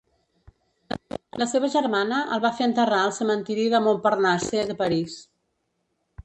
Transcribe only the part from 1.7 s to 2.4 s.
germana